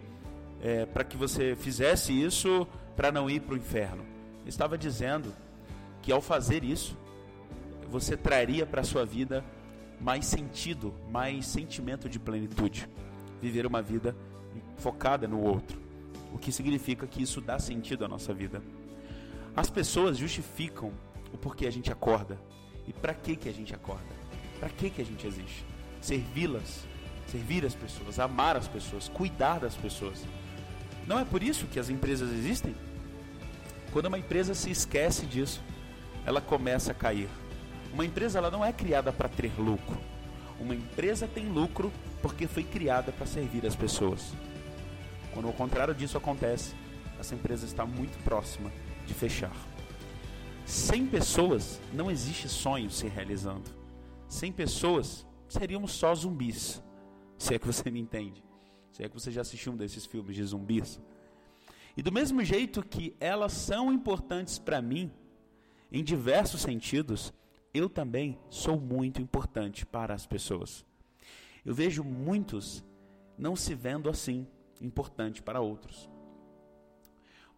é, 0.62 0.86
para 0.86 1.02
que 1.02 1.16
você 1.16 1.56
fizesse 1.56 2.12
isso 2.12 2.64
para 2.94 3.10
não 3.10 3.28
ir 3.28 3.40
para 3.40 3.54
o 3.54 3.58
inferno. 3.58 4.04
Ele 4.42 4.50
estava 4.50 4.78
dizendo 4.78 5.34
que 6.00 6.12
ao 6.12 6.20
fazer 6.20 6.62
isso, 6.62 6.96
você 7.90 8.16
traria 8.16 8.66
para 8.66 8.80
a 8.80 8.84
sua 8.84 9.04
vida 9.04 9.44
mais 10.00 10.26
sentido, 10.26 10.94
mais 11.10 11.46
sentimento 11.46 12.08
de 12.08 12.18
plenitude. 12.18 12.88
Viver 13.40 13.66
uma 13.66 13.82
vida 13.82 14.16
focada 14.76 15.26
no 15.26 15.40
outro. 15.40 15.78
O 16.32 16.38
que 16.38 16.50
significa 16.50 17.06
que 17.06 17.22
isso 17.22 17.40
dá 17.40 17.58
sentido 17.58 18.04
à 18.04 18.08
nossa 18.08 18.34
vida. 18.34 18.62
As 19.56 19.70
pessoas 19.70 20.18
justificam 20.18 20.92
o 21.32 21.38
porquê 21.38 21.66
a 21.66 21.70
gente 21.70 21.92
acorda 21.92 22.38
e 22.86 22.92
para 22.92 23.14
que 23.14 23.36
que 23.36 23.48
a 23.48 23.52
gente 23.52 23.74
acorda. 23.74 24.14
Para 24.58 24.68
que 24.68 24.90
que 24.90 25.00
a 25.00 25.04
gente 25.04 25.26
existe? 25.26 25.64
Servi-las, 26.00 26.84
servir 27.26 27.64
as 27.64 27.74
pessoas, 27.74 28.18
amar 28.18 28.56
as 28.56 28.68
pessoas, 28.68 29.08
cuidar 29.08 29.60
das 29.60 29.74
pessoas. 29.76 30.24
Não 31.06 31.18
é 31.18 31.24
por 31.24 31.42
isso 31.42 31.66
que 31.66 31.78
as 31.78 31.88
empresas 31.88 32.32
existem? 32.32 32.74
Quando 33.92 34.06
uma 34.06 34.18
empresa 34.18 34.54
se 34.54 34.70
esquece 34.70 35.26
disso, 35.26 35.62
ela 36.26 36.40
começa 36.40 36.90
a 36.92 36.94
cair. 36.94 37.28
Uma 37.94 38.04
empresa 38.04 38.38
ela 38.38 38.50
não 38.50 38.64
é 38.64 38.72
criada 38.72 39.12
para 39.12 39.28
ter 39.28 39.52
lucro. 39.56 39.96
Uma 40.58 40.74
empresa 40.74 41.28
tem 41.28 41.48
lucro 41.48 41.92
porque 42.20 42.48
foi 42.48 42.64
criada 42.64 43.12
para 43.12 43.24
servir 43.24 43.64
as 43.64 43.76
pessoas. 43.76 44.34
Quando 45.32 45.48
o 45.48 45.52
contrário 45.52 45.94
disso 45.94 46.18
acontece, 46.18 46.74
essa 47.20 47.36
empresa 47.36 47.64
está 47.64 47.86
muito 47.86 48.20
próxima 48.24 48.72
de 49.06 49.14
fechar. 49.14 49.54
Sem 50.66 51.06
pessoas, 51.06 51.80
não 51.92 52.10
existe 52.10 52.48
sonho 52.48 52.90
se 52.90 53.06
realizando. 53.06 53.70
Sem 54.28 54.50
pessoas, 54.50 55.24
seríamos 55.48 55.92
só 55.92 56.12
zumbis. 56.16 56.82
Se 57.38 57.54
é 57.54 57.60
que 57.60 57.66
você 57.66 57.92
me 57.92 58.00
entende. 58.00 58.42
Se 58.90 59.04
é 59.04 59.08
que 59.08 59.14
você 59.14 59.30
já 59.30 59.42
assistiu 59.42 59.72
um 59.72 59.76
desses 59.76 60.04
filmes 60.04 60.34
de 60.34 60.42
zumbis. 60.42 61.00
E 61.96 62.02
do 62.02 62.10
mesmo 62.10 62.42
jeito 62.42 62.82
que 62.82 63.14
elas 63.20 63.52
são 63.52 63.92
importantes 63.92 64.58
para 64.58 64.82
mim, 64.82 65.12
em 65.92 66.02
diversos 66.02 66.60
sentidos, 66.62 67.32
eu 67.74 67.90
também 67.90 68.38
sou 68.48 68.80
muito 68.80 69.20
importante 69.20 69.84
para 69.84 70.14
as 70.14 70.24
pessoas. 70.24 70.86
Eu 71.64 71.74
vejo 71.74 72.04
muitos 72.04 72.84
não 73.36 73.56
se 73.56 73.74
vendo 73.74 74.08
assim 74.08 74.46
importante 74.80 75.42
para 75.42 75.60
outros. 75.60 76.08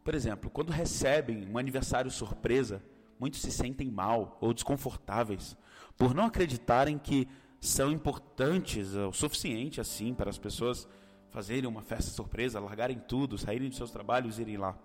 Por 0.02 0.14
exemplo, 0.14 0.48
quando 0.48 0.70
recebem 0.70 1.46
um 1.46 1.58
aniversário 1.58 2.10
surpresa, 2.10 2.82
muitos 3.18 3.42
se 3.42 3.52
sentem 3.52 3.90
mal 3.90 4.38
ou 4.40 4.54
desconfortáveis 4.54 5.54
por 5.96 6.14
não 6.14 6.24
acreditarem 6.24 6.98
que 6.98 7.28
são 7.60 7.90
importantes 7.90 8.94
o 8.94 9.12
suficiente 9.12 9.80
assim 9.80 10.14
para 10.14 10.30
as 10.30 10.38
pessoas 10.38 10.88
fazerem 11.30 11.68
uma 11.68 11.82
festa 11.82 12.10
surpresa, 12.10 12.60
largarem 12.60 12.98
tudo, 12.98 13.36
saírem 13.36 13.68
de 13.68 13.76
seus 13.76 13.90
trabalhos 13.90 14.38
e 14.38 14.42
irem 14.42 14.56
lá. 14.56 14.78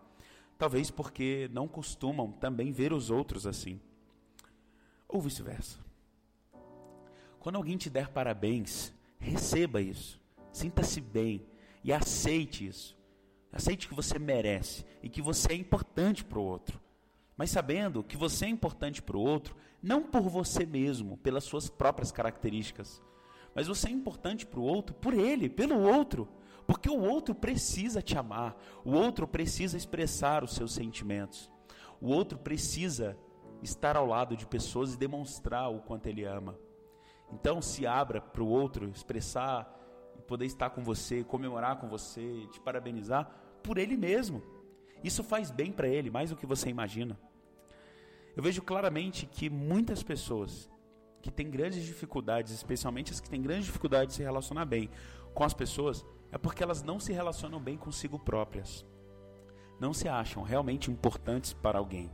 Talvez 0.57 0.91
porque 0.91 1.49
não 1.53 1.67
costumam 1.67 2.31
também 2.31 2.71
ver 2.71 2.91
os 2.91 3.09
outros 3.09 3.47
assim. 3.47 3.79
Ou 5.11 5.21
vice-versa. 5.21 5.77
Quando 7.39 7.57
alguém 7.57 7.77
te 7.77 7.89
der 7.89 8.09
parabéns, 8.09 8.93
receba 9.19 9.81
isso. 9.81 10.19
Sinta-se 10.51 11.01
bem 11.01 11.45
e 11.83 11.91
aceite 11.91 12.65
isso. 12.65 12.97
Aceite 13.51 13.87
que 13.87 13.93
você 13.93 14.17
merece 14.17 14.85
e 15.03 15.09
que 15.09 15.21
você 15.21 15.51
é 15.51 15.55
importante 15.55 16.23
para 16.23 16.39
o 16.39 16.43
outro 16.43 16.79
mas 17.41 17.49
sabendo 17.49 18.03
que 18.03 18.15
você 18.15 18.45
é 18.45 18.49
importante 18.49 19.01
para 19.01 19.17
o 19.17 19.19
outro, 19.19 19.55
não 19.81 20.03
por 20.03 20.21
você 20.29 20.63
mesmo, 20.63 21.17
pelas 21.17 21.43
suas 21.43 21.69
próprias 21.71 22.11
características, 22.11 23.01
mas 23.55 23.65
você 23.65 23.87
é 23.87 23.91
importante 23.91 24.45
para 24.45 24.59
o 24.59 24.63
outro 24.63 24.93
por 24.93 25.11
ele, 25.11 25.49
pelo 25.49 25.79
outro, 25.79 26.27
porque 26.67 26.87
o 26.87 26.99
outro 26.99 27.33
precisa 27.33 27.99
te 27.99 28.15
amar, 28.15 28.55
o 28.85 28.91
outro 28.91 29.27
precisa 29.27 29.75
expressar 29.75 30.43
os 30.43 30.53
seus 30.53 30.71
sentimentos, 30.71 31.49
o 31.99 32.09
outro 32.09 32.37
precisa 32.37 33.17
estar 33.61 33.95
ao 33.95 34.05
lado 34.05 34.35
de 34.35 34.45
pessoas 34.45 34.93
e 34.93 34.97
demonstrar 34.97 35.71
o 35.71 35.79
quanto 35.79 36.07
ele 36.07 36.23
ama. 36.25 36.57
Então, 37.31 37.61
se 37.61 37.87
abra 37.87 38.19
para 38.19 38.43
o 38.43 38.47
outro 38.47 38.89
expressar 38.89 39.79
e 40.17 40.21
poder 40.21 40.45
estar 40.45 40.69
com 40.71 40.83
você, 40.83 41.23
comemorar 41.23 41.79
com 41.79 41.87
você, 41.87 42.47
te 42.51 42.59
parabenizar 42.59 43.29
por 43.63 43.77
ele 43.77 43.95
mesmo. 43.95 44.43
Isso 45.03 45.23
faz 45.23 45.49
bem 45.49 45.71
para 45.71 45.87
ele, 45.87 46.09
mais 46.09 46.29
do 46.29 46.35
que 46.35 46.45
você 46.45 46.69
imagina. 46.69 47.17
Eu 48.35 48.43
vejo 48.43 48.61
claramente 48.61 49.25
que 49.25 49.49
muitas 49.49 50.03
pessoas 50.03 50.69
que 51.21 51.31
têm 51.31 51.49
grandes 51.49 51.83
dificuldades, 51.83 52.53
especialmente 52.53 53.11
as 53.11 53.19
que 53.19 53.29
têm 53.29 53.41
grandes 53.41 53.65
dificuldades 53.65 54.09
de 54.09 54.17
se 54.17 54.23
relacionar 54.23 54.65
bem 54.65 54.89
com 55.33 55.43
as 55.43 55.53
pessoas, 55.53 56.05
é 56.31 56.37
porque 56.37 56.63
elas 56.63 56.81
não 56.81 56.99
se 56.99 57.13
relacionam 57.13 57.59
bem 57.59 57.77
consigo 57.77 58.17
próprias. 58.17 58.85
Não 59.79 59.93
se 59.93 60.07
acham 60.07 60.43
realmente 60.43 60.89
importantes 60.89 61.53
para 61.53 61.79
alguém. 61.79 62.09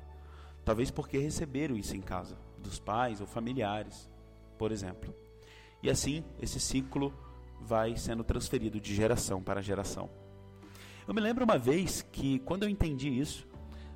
Talvez 0.67 0.91
porque 0.91 1.17
receberam 1.17 1.77
isso 1.77 1.95
em 1.95 2.01
casa, 2.01 2.35
dos 2.57 2.77
pais 2.77 3.21
ou 3.21 3.25
familiares, 3.25 4.09
por 4.57 4.69
exemplo. 4.69 5.15
E 5.81 5.89
assim, 5.89 6.25
esse 6.41 6.59
ciclo 6.59 7.13
vai 7.61 7.95
sendo 7.95 8.21
transferido 8.21 8.77
de 8.77 8.93
geração 8.93 9.41
para 9.41 9.61
geração. 9.61 10.09
Eu 11.07 11.13
me 11.13 11.21
lembro 11.21 11.45
uma 11.45 11.57
vez 11.57 12.01
que, 12.11 12.39
quando 12.39 12.63
eu 12.63 12.69
entendi 12.69 13.07
isso, 13.07 13.47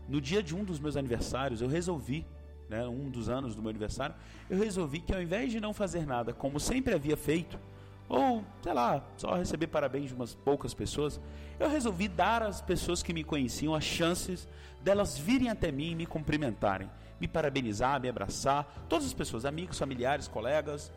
no 0.07 0.21
dia 0.21 0.41
de 0.41 0.55
um 0.55 0.63
dos 0.63 0.79
meus 0.79 0.95
aniversários, 0.95 1.61
eu 1.61 1.67
resolvi, 1.67 2.25
né, 2.69 2.87
um 2.87 3.09
dos 3.09 3.27
anos 3.27 3.53
do 3.53 3.61
meu 3.61 3.69
aniversário, 3.69 4.15
eu 4.49 4.57
resolvi 4.57 5.01
que 5.01 5.13
ao 5.13 5.21
invés 5.21 5.51
de 5.51 5.59
não 5.59 5.73
fazer 5.73 6.05
nada 6.05 6.31
como 6.31 6.57
sempre 6.57 6.93
havia 6.93 7.17
feito, 7.17 7.59
ou 8.08 8.43
sei 8.62 8.74
lá, 8.74 9.03
só 9.17 9.36
receber 9.36 9.67
parabéns 9.67 10.08
de 10.08 10.13
umas 10.13 10.34
poucas 10.34 10.74
pessoas, 10.74 11.20
eu 11.60 11.70
resolvi 11.70 12.08
dar 12.08 12.43
às 12.43 12.62
pessoas 12.62 13.01
que 13.01 13.13
me 13.13 13.24
conheciam 13.24 13.74
as 13.74 13.84
chances 13.84 14.48
delas 14.81 15.17
virem 15.17 15.50
até 15.50 15.72
mim 15.72 15.91
e 15.91 15.96
me 15.96 16.05
cumprimentarem, 16.05 16.89
me 17.20 17.27
parabenizar, 17.27 18.01
me 18.01 18.10
abraçar, 18.10 18.86
todas 18.89 19.05
as 19.05 19.13
pessoas, 19.13 19.46
amigos, 19.46 19.77
familiares, 19.77 20.27
colegas, 20.27 20.91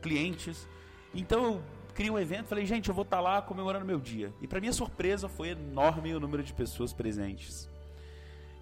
clientes. 0.00 0.68
Então 1.12 1.44
eu 1.44 1.62
criei 1.94 2.10
um 2.10 2.18
evento, 2.18 2.46
falei, 2.46 2.64
gente, 2.66 2.88
eu 2.88 2.94
vou 2.94 3.04
estar 3.04 3.20
lá 3.20 3.42
comemorando 3.42 3.84
meu 3.84 4.00
dia. 4.00 4.32
E 4.40 4.46
para 4.46 4.60
minha 4.60 4.72
surpresa 4.72 5.28
foi 5.28 5.48
enorme 5.50 6.14
o 6.14 6.20
número 6.20 6.42
de 6.42 6.52
pessoas 6.52 6.92
presentes. 6.92 7.68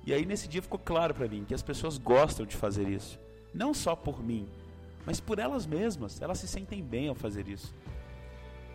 E 0.05 0.13
aí 0.13 0.27
nesse 0.27 0.49
dia 0.49 0.63
ficou 0.63 0.79
claro 0.79 1.15
para 1.15 1.29
mim 1.29 1.45
que 1.47 1.55
as 1.55 1.63
pessoas 1.63 1.99
gostam 1.99 2.45
de 2.45 2.57
fazer 2.57 2.89
isso. 2.89 3.19
Não 3.55 3.75
só 3.75 3.95
por 3.95 4.23
mim, 4.23 4.49
mas 5.05 5.21
por 5.21 5.39
elas 5.39 5.67
mesmas. 5.67 6.21
Elas 6.21 6.39
se 6.39 6.49
sentem 6.49 6.83
bem 6.83 7.09
ao 7.09 7.15
fazer 7.15 7.49
isso. 7.49 7.75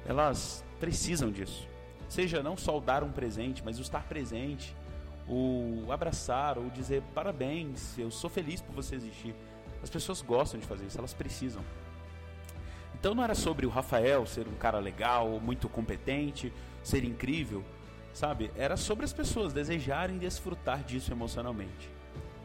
Elas 0.08 0.64
precisam 0.80 1.32
disso. 1.32 1.68
Seja 2.10 2.42
não 2.42 2.56
só 2.56 2.78
o 2.78 2.82
dar 2.82 3.04
um 3.04 3.12
presente, 3.12 3.62
mas 3.64 3.78
o 3.78 3.82
estar 3.82 4.04
presente, 4.04 4.76
o 5.28 5.86
abraçar, 5.92 6.58
ou 6.58 6.70
dizer 6.70 7.04
parabéns, 7.14 7.98
eu 8.00 8.10
sou 8.10 8.30
feliz 8.30 8.62
por 8.62 8.74
você 8.74 8.96
existir. 8.96 9.36
As 9.84 9.90
pessoas 9.90 10.22
gostam 10.22 10.60
de 10.60 10.66
fazer 10.66 10.86
isso, 10.86 10.98
elas 10.98 11.14
precisam. 11.14 11.62
Então 13.00 13.14
não 13.14 13.24
era 13.24 13.36
sobre 13.36 13.66
o 13.66 13.70
Rafael 13.70 14.26
ser 14.26 14.48
um 14.48 14.56
cara 14.56 14.80
legal, 14.80 15.40
muito 15.40 15.70
competente, 15.70 16.52
ser 16.82 17.04
incrível 17.04 17.64
sabe? 18.18 18.52
Era 18.56 18.76
sobre 18.76 19.06
as 19.06 19.14
pessoas 19.14 19.54
desejarem 19.54 20.18
desfrutar 20.18 20.84
disso 20.84 21.12
emocionalmente. 21.12 21.88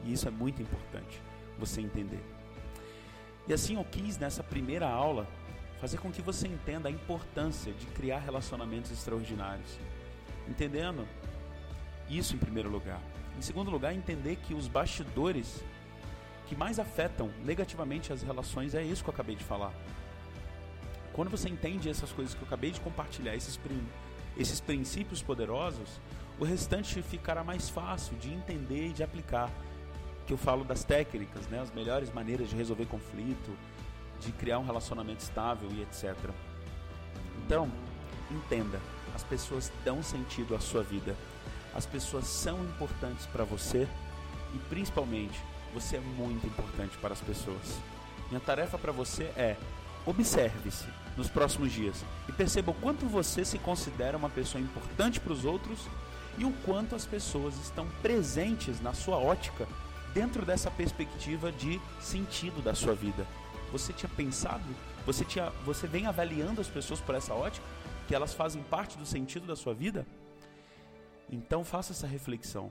E 0.04 0.12
isso 0.12 0.28
é 0.28 0.30
muito 0.30 0.60
importante 0.60 1.20
você 1.58 1.80
entender. 1.80 2.22
E 3.48 3.54
assim 3.54 3.76
eu 3.76 3.84
quis 3.84 4.18
nessa 4.18 4.42
primeira 4.42 4.86
aula 4.86 5.26
fazer 5.82 5.98
com 5.98 6.12
que 6.12 6.22
você 6.22 6.46
entenda 6.46 6.88
a 6.88 6.92
importância 6.92 7.72
de 7.72 7.86
criar 7.86 8.20
relacionamentos 8.20 8.92
extraordinários. 8.92 9.80
Entendendo 10.48 11.08
isso 12.08 12.36
em 12.36 12.38
primeiro 12.38 12.70
lugar. 12.70 13.00
Em 13.36 13.42
segundo 13.42 13.68
lugar, 13.68 13.92
entender 13.92 14.36
que 14.36 14.54
os 14.54 14.68
bastidores 14.68 15.60
que 16.46 16.54
mais 16.54 16.78
afetam 16.78 17.32
negativamente 17.44 18.12
as 18.12 18.22
relações 18.22 18.76
é 18.76 18.84
isso 18.84 19.02
que 19.02 19.10
eu 19.10 19.12
acabei 19.12 19.34
de 19.34 19.42
falar. 19.42 19.72
Quando 21.12 21.28
você 21.28 21.48
entende 21.48 21.88
essas 21.88 22.12
coisas 22.12 22.32
que 22.32 22.42
eu 22.42 22.46
acabei 22.46 22.70
de 22.70 22.80
compartilhar, 22.80 23.34
esses, 23.34 23.58
esses 24.38 24.60
princípios 24.60 25.20
poderosos, 25.20 26.00
o 26.38 26.44
restante 26.44 27.02
ficará 27.02 27.42
mais 27.42 27.68
fácil 27.68 28.16
de 28.18 28.32
entender 28.32 28.90
e 28.90 28.92
de 28.92 29.02
aplicar. 29.02 29.50
Que 30.28 30.32
eu 30.32 30.38
falo 30.38 30.62
das 30.62 30.84
técnicas, 30.84 31.48
né, 31.48 31.58
as 31.58 31.72
melhores 31.72 32.12
maneiras 32.12 32.48
de 32.50 32.54
resolver 32.54 32.86
conflito, 32.86 33.50
de 34.24 34.32
criar 34.32 34.58
um 34.58 34.64
relacionamento 34.64 35.20
estável 35.20 35.68
e 35.72 35.82
etc. 35.82 36.14
Então, 37.44 37.70
entenda, 38.30 38.80
as 39.14 39.22
pessoas 39.22 39.72
dão 39.84 40.02
sentido 40.02 40.54
à 40.54 40.60
sua 40.60 40.82
vida. 40.82 41.14
As 41.74 41.86
pessoas 41.86 42.26
são 42.26 42.62
importantes 42.64 43.26
para 43.26 43.44
você 43.44 43.88
e 44.54 44.58
principalmente 44.68 45.40
você 45.72 45.96
é 45.96 46.00
muito 46.00 46.46
importante 46.46 46.96
para 46.98 47.12
as 47.12 47.20
pessoas. 47.20 47.78
Minha 48.28 48.40
tarefa 48.40 48.78
para 48.78 48.92
você 48.92 49.24
é 49.36 49.56
observe-se 50.04 50.86
nos 51.16 51.28
próximos 51.28 51.72
dias 51.72 52.04
e 52.28 52.32
perceba 52.32 52.72
o 52.72 52.74
quanto 52.74 53.06
você 53.06 53.44
se 53.44 53.58
considera 53.58 54.16
uma 54.16 54.28
pessoa 54.28 54.62
importante 54.62 55.20
para 55.20 55.32
os 55.32 55.44
outros 55.44 55.86
e 56.38 56.44
o 56.44 56.52
quanto 56.64 56.94
as 56.94 57.06
pessoas 57.06 57.54
estão 57.56 57.86
presentes 58.00 58.80
na 58.80 58.94
sua 58.94 59.16
ótica 59.16 59.66
dentro 60.14 60.44
dessa 60.44 60.70
perspectiva 60.70 61.52
de 61.52 61.80
sentido 62.00 62.62
da 62.62 62.74
sua 62.74 62.94
vida. 62.94 63.26
Você 63.72 63.92
tinha 63.92 64.10
pensado? 64.14 64.62
Você, 65.06 65.24
tinha, 65.24 65.50
você 65.64 65.86
vem 65.86 66.06
avaliando 66.06 66.60
as 66.60 66.68
pessoas 66.68 67.00
por 67.00 67.14
essa 67.14 67.34
ótica? 67.34 67.66
Que 68.06 68.14
elas 68.14 68.34
fazem 68.34 68.62
parte 68.62 68.98
do 68.98 69.06
sentido 69.06 69.46
da 69.46 69.56
sua 69.56 69.72
vida? 69.72 70.06
Então 71.30 71.64
faça 71.64 71.92
essa 71.92 72.06
reflexão. 72.06 72.70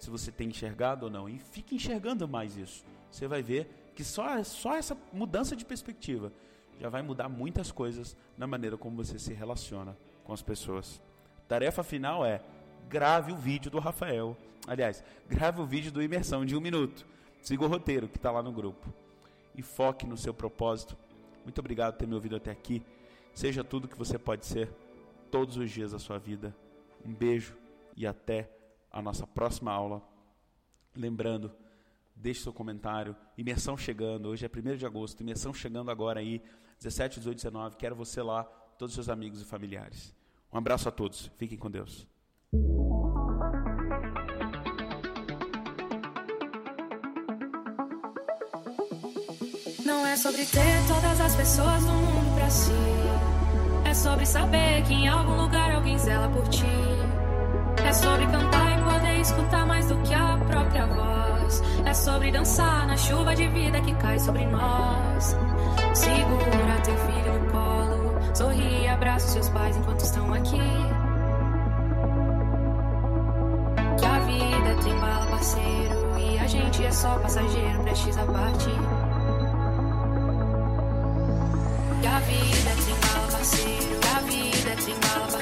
Se 0.00 0.08
você 0.08 0.30
tem 0.30 0.48
enxergado 0.48 1.06
ou 1.06 1.10
não. 1.10 1.28
E 1.28 1.38
fique 1.38 1.74
enxergando 1.74 2.28
mais 2.28 2.56
isso. 2.56 2.84
Você 3.10 3.26
vai 3.26 3.42
ver 3.42 3.92
que 3.94 4.04
só, 4.04 4.42
só 4.44 4.76
essa 4.76 4.96
mudança 5.12 5.56
de 5.56 5.64
perspectiva 5.64 6.32
já 6.78 6.88
vai 6.88 7.02
mudar 7.02 7.28
muitas 7.28 7.72
coisas 7.72 8.16
na 8.36 8.46
maneira 8.46 8.76
como 8.76 8.96
você 8.96 9.18
se 9.18 9.32
relaciona 9.32 9.96
com 10.22 10.32
as 10.32 10.42
pessoas. 10.42 11.00
Tarefa 11.48 11.82
final 11.82 12.24
é 12.24 12.40
grave 12.88 13.32
o 13.32 13.36
vídeo 13.36 13.70
do 13.70 13.78
Rafael. 13.78 14.36
Aliás, 14.66 15.02
grave 15.28 15.60
o 15.60 15.66
vídeo 15.66 15.90
do 15.90 16.02
Imersão 16.02 16.44
de 16.44 16.54
um 16.54 16.60
minuto. 16.60 17.06
Siga 17.40 17.64
o 17.64 17.68
roteiro 17.68 18.08
que 18.08 18.18
está 18.18 18.30
lá 18.30 18.42
no 18.42 18.52
grupo. 18.52 18.92
E 19.56 19.62
foque 19.62 20.06
no 20.06 20.16
seu 20.16 20.34
propósito. 20.34 20.96
Muito 21.42 21.58
obrigado 21.58 21.94
por 21.94 21.98
ter 22.00 22.06
me 22.06 22.14
ouvido 22.14 22.36
até 22.36 22.50
aqui. 22.50 22.82
Seja 23.32 23.64
tudo 23.64 23.88
que 23.88 23.96
você 23.96 24.18
pode 24.18 24.44
ser 24.46 24.70
todos 25.30 25.56
os 25.56 25.70
dias 25.70 25.92
da 25.92 25.98
sua 25.98 26.18
vida. 26.18 26.54
Um 27.04 27.14
beijo 27.14 27.56
e 27.96 28.06
até 28.06 28.50
a 28.90 29.00
nossa 29.00 29.26
próxima 29.26 29.72
aula. 29.72 30.02
Lembrando, 30.94 31.52
deixe 32.14 32.42
seu 32.42 32.52
comentário. 32.52 33.16
Imersão 33.36 33.76
chegando, 33.76 34.28
hoje 34.28 34.44
é 34.44 34.48
1 34.48 34.76
de 34.76 34.86
agosto. 34.86 35.20
Imersão 35.20 35.52
chegando 35.52 35.90
agora 35.90 36.20
aí, 36.20 36.42
17, 36.78 37.20
18, 37.20 37.36
19. 37.36 37.76
Quero 37.76 37.94
você 37.94 38.22
lá, 38.22 38.44
todos 38.78 38.92
os 38.92 38.94
seus 38.94 39.08
amigos 39.08 39.40
e 39.40 39.44
familiares. 39.44 40.14
Um 40.52 40.58
abraço 40.58 40.88
a 40.88 40.92
todos. 40.92 41.30
Fiquem 41.36 41.58
com 41.58 41.70
Deus. 41.70 42.06
É 50.16 50.18
sobre 50.18 50.46
ter 50.46 50.82
todas 50.88 51.20
as 51.20 51.36
pessoas 51.36 51.84
do 51.84 51.92
mundo 51.92 52.34
pra 52.36 52.48
si. 52.48 52.72
É 53.84 53.92
sobre 53.92 54.24
saber 54.24 54.82
que 54.84 54.94
em 54.94 55.06
algum 55.06 55.42
lugar 55.42 55.74
alguém 55.74 55.98
zela 55.98 56.26
por 56.30 56.48
ti. 56.48 56.64
É 57.84 57.92
sobre 57.92 58.26
cantar 58.26 58.78
e 58.78 58.82
poder 58.82 59.20
escutar 59.20 59.66
mais 59.66 59.86
do 59.88 59.96
que 59.98 60.14
a 60.14 60.38
própria 60.48 60.86
voz. 60.86 61.62
É 61.84 61.92
sobre 61.92 62.32
dançar 62.32 62.86
na 62.86 62.96
chuva 62.96 63.36
de 63.36 63.46
vida 63.48 63.78
que 63.82 63.94
cai 63.96 64.18
sobre 64.18 64.46
nós. 64.46 65.36
Segura 65.92 66.80
teu 66.82 66.96
filho 66.96 67.38
no 67.38 67.50
colo, 67.50 68.34
sorri 68.34 68.84
e 68.84 68.88
abraça 68.88 69.28
seus 69.28 69.50
pais 69.50 69.76
enquanto 69.76 70.00
estão 70.00 70.32
aqui. 70.32 70.62
Que 73.98 74.06
a 74.06 74.18
vida 74.20 74.82
tem 74.82 74.98
bala, 74.98 75.26
parceiro, 75.26 76.18
e 76.18 76.38
a 76.38 76.46
gente 76.46 76.84
é 76.86 76.90
só 76.90 77.18
passageiro, 77.18 77.82
prestes 77.82 78.16
a 78.16 78.24
partir. 78.24 79.15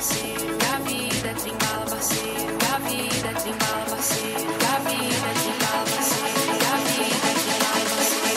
Que 0.04 0.66
a 0.66 0.78
vida 0.80 1.28
é 1.28 1.34
trimbala, 1.34 1.86
parceiro. 1.86 2.58
A 2.74 2.78
vida 2.78 3.28
trimbala, 3.40 3.86
parceiro. 3.88 4.44
A 4.44 4.78
vida 4.80 5.28
trimbala, 5.40 5.86
parceiro. 5.96 6.44
A 6.64 6.76
vida 6.84 7.28
trimbala, 7.40 7.90
parceiro. 7.96 8.34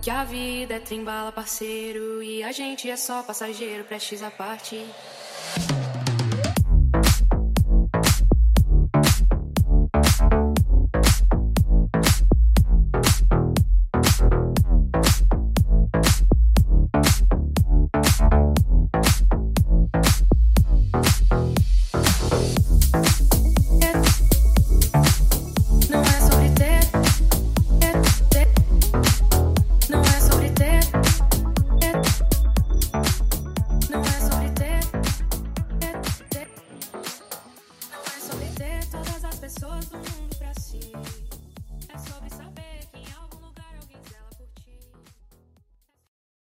Que 0.00 0.10
a 0.10 0.24
vida 0.24 0.80
trimbala, 0.80 1.32
parceiro. 1.32 2.22
E 2.22 2.42
a 2.44 2.52
gente 2.52 2.88
é 2.88 2.96
só 2.96 3.22
passageiro, 3.24 3.84
prestes 3.84 4.22
a 4.22 4.30
partir. 4.30 4.86